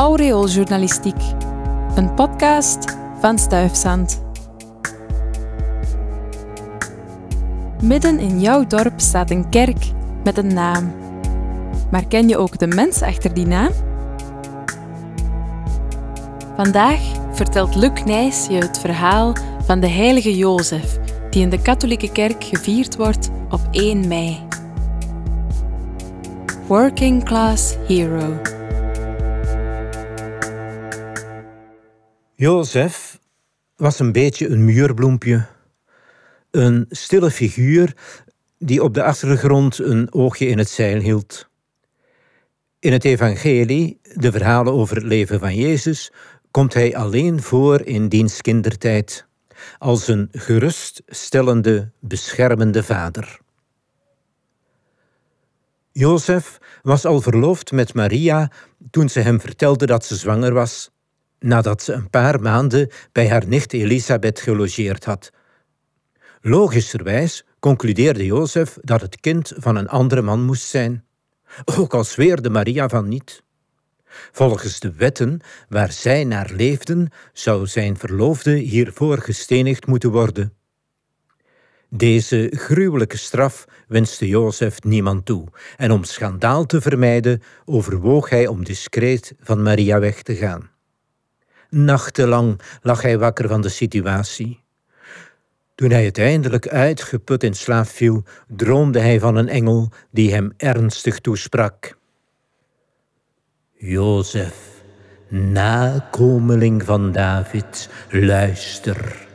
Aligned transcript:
Aureooljournalistiek, 0.00 1.22
een 1.94 2.14
podcast 2.14 2.96
van 3.18 3.38
Stuifzand. 3.38 4.22
Midden 7.82 8.18
in 8.18 8.40
jouw 8.40 8.66
dorp 8.66 9.00
staat 9.00 9.30
een 9.30 9.48
kerk 9.48 9.84
met 10.24 10.38
een 10.38 10.54
naam. 10.54 10.92
Maar 11.90 12.06
ken 12.06 12.28
je 12.28 12.36
ook 12.36 12.58
de 12.58 12.66
mens 12.66 13.02
achter 13.02 13.34
die 13.34 13.46
naam? 13.46 13.72
Vandaag 16.56 17.00
vertelt 17.32 17.74
Luc 17.74 18.04
Nijs 18.04 18.46
je 18.46 18.56
het 18.56 18.78
verhaal 18.78 19.32
van 19.64 19.80
de 19.80 19.88
heilige 19.88 20.36
Jozef, 20.36 20.98
die 21.30 21.42
in 21.42 21.50
de 21.50 21.62
katholieke 21.62 22.12
kerk 22.12 22.44
gevierd 22.44 22.96
wordt 22.96 23.30
op 23.50 23.60
1 23.70 24.08
mei. 24.08 24.38
Working 26.66 27.24
Class 27.24 27.76
Hero. 27.86 28.58
Jozef 32.40 33.18
was 33.76 33.98
een 33.98 34.12
beetje 34.12 34.48
een 34.48 34.64
muurbloempje. 34.64 35.46
Een 36.50 36.86
stille 36.88 37.30
figuur 37.30 37.96
die 38.58 38.82
op 38.82 38.94
de 38.94 39.02
achtergrond 39.02 39.78
een 39.78 40.12
oogje 40.12 40.46
in 40.46 40.58
het 40.58 40.68
zeil 40.68 41.00
hield. 41.00 41.48
In 42.78 42.92
het 42.92 43.04
evangelie, 43.04 44.00
de 44.14 44.32
verhalen 44.32 44.72
over 44.72 44.96
het 44.96 45.04
leven 45.04 45.38
van 45.38 45.54
Jezus, 45.54 46.12
komt 46.50 46.74
hij 46.74 46.96
alleen 46.96 47.42
voor 47.42 47.80
in 47.80 48.08
diens 48.08 48.40
kindertijd, 48.40 49.26
als 49.78 50.08
een 50.08 50.28
geruststellende, 50.32 51.90
beschermende 51.98 52.82
vader. 52.82 53.40
Jozef 55.92 56.58
was 56.82 57.04
al 57.04 57.20
verloofd 57.20 57.72
met 57.72 57.94
Maria 57.94 58.50
toen 58.90 59.08
ze 59.08 59.20
hem 59.20 59.40
vertelde 59.40 59.86
dat 59.86 60.04
ze 60.04 60.16
zwanger 60.16 60.52
was, 60.52 60.90
nadat 61.40 61.82
ze 61.82 61.92
een 61.92 62.10
paar 62.10 62.40
maanden 62.40 62.90
bij 63.12 63.28
haar 63.28 63.46
nicht 63.46 63.72
Elisabeth 63.72 64.40
gelogeerd 64.40 65.04
had. 65.04 65.30
Logischerwijs 66.40 67.44
concludeerde 67.58 68.24
Jozef 68.24 68.78
dat 68.80 69.00
het 69.00 69.20
kind 69.20 69.52
van 69.56 69.76
een 69.76 69.88
andere 69.88 70.22
man 70.22 70.42
moest 70.42 70.68
zijn, 70.68 71.04
ook 71.64 71.94
al 71.94 72.04
zweerde 72.04 72.50
Maria 72.50 72.88
van 72.88 73.08
niet. 73.08 73.42
Volgens 74.32 74.80
de 74.80 74.92
wetten 74.92 75.40
waar 75.68 75.92
zij 75.92 76.24
naar 76.24 76.50
leefden, 76.52 77.08
zou 77.32 77.66
zijn 77.66 77.96
verloofde 77.96 78.52
hiervoor 78.52 79.18
gestenigd 79.18 79.86
moeten 79.86 80.10
worden. 80.10 80.52
Deze 81.88 82.52
gruwelijke 82.54 83.16
straf 83.16 83.64
wenste 83.88 84.28
Jozef 84.28 84.82
niemand 84.82 85.24
toe, 85.24 85.46
en 85.76 85.90
om 85.90 86.04
schandaal 86.04 86.66
te 86.66 86.80
vermijden, 86.80 87.42
overwoog 87.64 88.30
hij 88.30 88.46
om 88.46 88.64
discreet 88.64 89.34
van 89.40 89.62
Maria 89.62 89.98
weg 89.98 90.22
te 90.22 90.36
gaan. 90.36 90.69
Nachtenlang 91.70 92.60
lag 92.82 93.02
hij 93.02 93.18
wakker 93.18 93.48
van 93.48 93.60
de 93.60 93.68
situatie. 93.68 94.62
Toen 95.74 95.90
hij 95.90 96.02
uiteindelijk 96.02 96.68
uitgeput 96.68 97.42
in 97.42 97.54
slaap 97.54 97.86
viel, 97.86 98.22
droomde 98.46 99.00
hij 99.00 99.20
van 99.20 99.36
een 99.36 99.48
engel 99.48 99.92
die 100.10 100.32
hem 100.32 100.52
ernstig 100.56 101.18
toesprak. 101.18 101.98
Jozef, 103.72 104.54
nakomeling 105.28 106.84
van 106.84 107.12
David, 107.12 107.88
luister. 108.10 109.26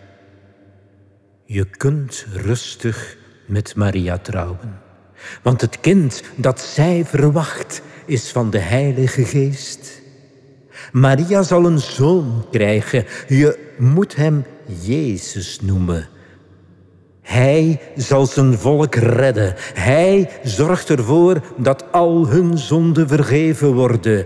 Je 1.45 1.65
kunt 1.65 2.25
rustig 2.33 3.17
met 3.45 3.75
Maria 3.75 4.17
trouwen, 4.17 4.81
want 5.41 5.61
het 5.61 5.79
kind 5.79 6.23
dat 6.35 6.59
zij 6.59 7.05
verwacht 7.05 7.81
is 8.05 8.31
van 8.31 8.49
de 8.49 8.59
Heilige 8.59 9.25
Geest. 9.25 10.03
Maria 10.91 11.43
zal 11.43 11.65
een 11.65 11.79
zoon 11.79 12.45
krijgen, 12.51 13.05
je 13.27 13.73
moet 13.77 14.15
hem 14.15 14.45
Jezus 14.81 15.61
noemen. 15.61 16.07
Hij 17.21 17.81
zal 17.95 18.25
zijn 18.25 18.57
volk 18.57 18.95
redden. 18.95 19.53
Hij 19.73 20.29
zorgt 20.43 20.89
ervoor 20.89 21.41
dat 21.57 21.91
al 21.91 22.27
hun 22.27 22.57
zonden 22.57 23.07
vergeven 23.07 23.73
worden. 23.73 24.25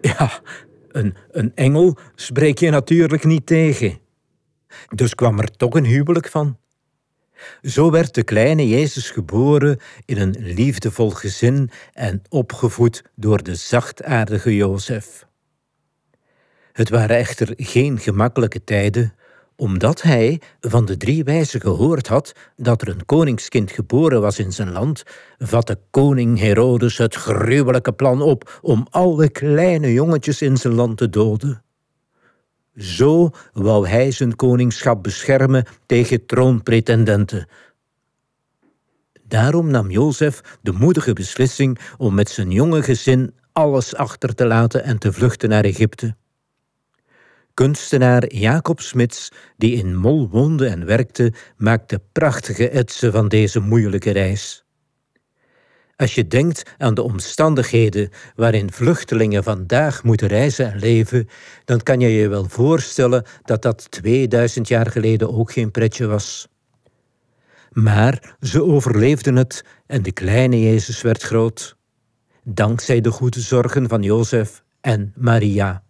Ja, 0.00 0.40
een, 0.88 1.14
een 1.30 1.52
engel 1.54 1.96
spreek 2.14 2.58
je 2.58 2.70
natuurlijk 2.70 3.24
niet 3.24 3.46
tegen. 3.46 3.98
Dus 4.94 5.14
kwam 5.14 5.38
er 5.38 5.50
toch 5.50 5.74
een 5.74 5.84
huwelijk 5.84 6.28
van. 6.28 6.56
Zo 7.62 7.90
werd 7.90 8.14
de 8.14 8.22
kleine 8.22 8.68
Jezus 8.68 9.10
geboren 9.10 9.78
in 10.04 10.18
een 10.18 10.36
liefdevol 10.38 11.10
gezin 11.10 11.70
en 11.92 12.22
opgevoed 12.28 13.02
door 13.14 13.42
de 13.42 13.54
zachtaardige 13.54 14.56
Jozef. 14.56 15.26
Het 16.74 16.88
waren 16.88 17.16
echter 17.16 17.52
geen 17.56 17.98
gemakkelijke 17.98 18.64
tijden, 18.64 19.14
omdat 19.56 20.02
hij 20.02 20.40
van 20.60 20.84
de 20.84 20.96
drie 20.96 21.24
wijzen 21.24 21.60
gehoord 21.60 22.06
had 22.06 22.32
dat 22.56 22.82
er 22.82 22.88
een 22.88 23.04
koningskind 23.04 23.70
geboren 23.70 24.20
was 24.20 24.38
in 24.38 24.52
zijn 24.52 24.72
land, 24.72 25.02
vatte 25.38 25.78
koning 25.90 26.38
Herodes 26.38 26.98
het 26.98 27.14
gruwelijke 27.14 27.92
plan 27.92 28.22
op 28.22 28.58
om 28.62 28.86
alle 28.90 29.28
kleine 29.28 29.92
jongetjes 29.92 30.42
in 30.42 30.56
zijn 30.56 30.74
land 30.74 30.96
te 30.96 31.08
doden. 31.08 31.62
Zo 32.76 33.30
wou 33.52 33.88
hij 33.88 34.10
zijn 34.10 34.36
koningschap 34.36 35.02
beschermen 35.02 35.66
tegen 35.86 36.26
troonpretendenten. 36.26 37.48
Daarom 39.22 39.70
nam 39.70 39.90
Jozef 39.90 40.58
de 40.62 40.72
moedige 40.72 41.12
beslissing 41.12 41.78
om 41.96 42.14
met 42.14 42.28
zijn 42.28 42.50
jonge 42.50 42.82
gezin 42.82 43.34
alles 43.52 43.94
achter 43.94 44.34
te 44.34 44.46
laten 44.46 44.84
en 44.84 44.98
te 44.98 45.12
vluchten 45.12 45.48
naar 45.48 45.64
Egypte. 45.64 46.16
Kunstenaar 47.54 48.32
Jacob 48.32 48.80
Smits, 48.80 49.28
die 49.56 49.76
in 49.76 49.96
Mol 49.96 50.28
woonde 50.28 50.66
en 50.66 50.86
werkte, 50.86 51.32
maakte 51.56 52.00
prachtige 52.12 52.68
etsen 52.68 53.12
van 53.12 53.28
deze 53.28 53.60
moeilijke 53.60 54.10
reis. 54.10 54.64
Als 55.96 56.14
je 56.14 56.26
denkt 56.26 56.74
aan 56.78 56.94
de 56.94 57.02
omstandigheden 57.02 58.10
waarin 58.34 58.72
vluchtelingen 58.72 59.44
vandaag 59.44 60.02
moeten 60.02 60.28
reizen 60.28 60.72
en 60.72 60.78
leven, 60.78 61.28
dan 61.64 61.82
kan 61.82 62.00
je 62.00 62.08
je 62.08 62.28
wel 62.28 62.48
voorstellen 62.48 63.24
dat 63.44 63.62
dat 63.62 63.90
2000 63.90 64.68
jaar 64.68 64.90
geleden 64.90 65.34
ook 65.34 65.52
geen 65.52 65.70
pretje 65.70 66.06
was. 66.06 66.48
Maar 67.70 68.36
ze 68.40 68.64
overleefden 68.64 69.36
het 69.36 69.64
en 69.86 70.02
de 70.02 70.12
kleine 70.12 70.60
Jezus 70.60 71.02
werd 71.02 71.22
groot, 71.22 71.76
dankzij 72.42 73.00
de 73.00 73.10
goede 73.10 73.40
zorgen 73.40 73.88
van 73.88 74.02
Jozef 74.02 74.62
en 74.80 75.12
Maria. 75.16 75.83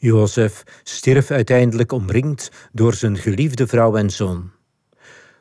Jozef 0.00 0.62
stierf 0.82 1.30
uiteindelijk 1.30 1.92
omringd 1.92 2.50
door 2.72 2.94
zijn 2.94 3.16
geliefde 3.16 3.66
vrouw 3.66 3.96
en 3.96 4.10
zoon. 4.10 4.50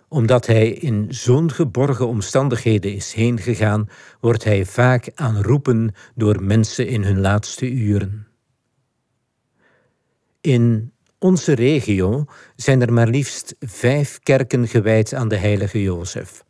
Omdat 0.08 0.46
hij 0.46 0.70
in 0.70 1.06
zo'n 1.10 1.52
geborgen 1.52 2.08
omstandigheden 2.08 2.94
is 2.94 3.14
heengegaan, 3.14 3.90
wordt 4.20 4.44
hij 4.44 4.66
vaak 4.66 5.12
aanroepen 5.16 5.94
door 6.16 6.44
mensen 6.44 6.88
in 6.88 7.04
hun 7.04 7.20
laatste 7.20 7.72
uren. 7.72 8.28
In 10.42 10.94
onze 11.20 11.54
regio 11.54 12.26
zijn 12.56 12.82
er 12.82 12.94
maar 12.94 13.08
liefst 13.08 13.56
vijf 13.60 14.20
kerken 14.20 14.68
gewijd 14.68 15.14
aan 15.14 15.28
de 15.28 15.38
heilige 15.38 15.82
Jozef, 15.82 16.44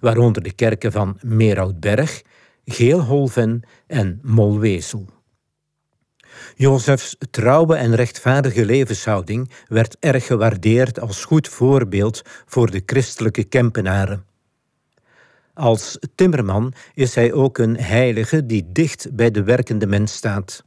waaronder 0.00 0.42
de 0.42 0.52
kerken 0.52 0.92
van 0.92 1.18
Meeroudberg, 1.20 2.22
Geelholven 2.64 3.62
en 3.86 4.18
Molwezel. 4.22 5.21
Jozefs 6.54 7.16
trouwe 7.30 7.74
en 7.74 7.94
rechtvaardige 7.94 8.64
levenshouding 8.64 9.50
werd 9.68 9.96
erg 10.00 10.26
gewaardeerd 10.26 11.00
als 11.00 11.24
goed 11.24 11.48
voorbeeld 11.48 12.22
voor 12.46 12.70
de 12.70 12.82
christelijke 12.86 13.44
Kempenaren. 13.44 14.24
Als 15.54 15.98
timmerman 16.14 16.72
is 16.94 17.14
hij 17.14 17.32
ook 17.32 17.58
een 17.58 17.76
heilige 17.76 18.46
die 18.46 18.66
dicht 18.72 19.08
bij 19.12 19.30
de 19.30 19.42
werkende 19.42 19.86
mens 19.86 20.12
staat. 20.12 20.64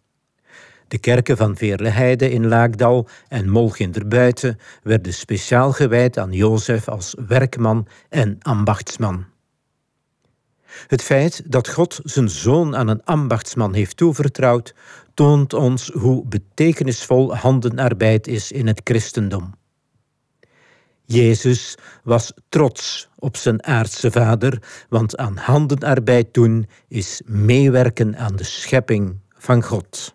De 0.88 0.98
kerken 0.98 1.38
van 1.38 1.58
Veerleheide 1.58 2.32
in 2.32 2.48
Laakdal 2.48 3.08
en 3.28 3.50
Molginderbuiten 3.50 4.60
werden 4.84 5.14
speciaal 5.14 5.72
gewijd 5.72 6.18
aan 6.18 6.32
Jozef 6.32 6.88
als 6.88 7.16
werkman 7.28 7.88
en 8.10 8.38
ambachtsman. 8.42 9.26
Het 10.88 11.02
feit 11.02 11.42
dat 11.46 11.70
God 11.70 12.00
zijn 12.04 12.30
zoon 12.30 12.76
aan 12.76 12.88
een 12.88 13.04
ambachtsman 13.04 13.74
heeft 13.74 13.98
toevertrouwd, 13.98 14.74
toont 15.14 15.54
ons 15.54 15.90
hoe 15.90 16.26
betekenisvol 16.26 17.36
handenarbeid 17.36 18.28
is 18.28 18.52
in 18.52 18.68
het 18.68 18.82
christendom. 18.84 19.54
Jezus 21.06 21.78
was 22.04 22.34
trots 22.50 23.10
op 23.16 23.38
zijn 23.38 23.64
aardse 23.64 24.12
vader, 24.12 24.62
want 24.90 25.18
aan 25.18 25.38
handenarbeid 25.38 26.34
doen 26.34 26.68
is 26.88 27.22
meewerken 27.26 28.18
aan 28.18 28.36
de 28.36 28.44
schepping 28.44 29.20
van 29.38 29.64
God. 29.64 30.15